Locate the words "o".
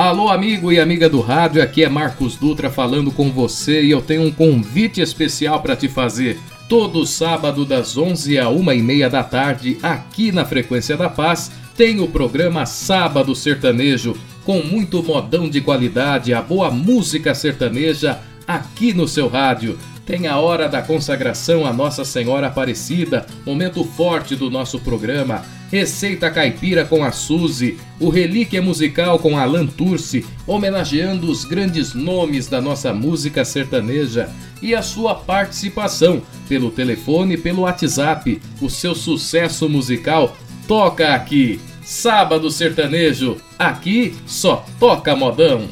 12.00-12.08, 28.00-28.08, 38.60-38.68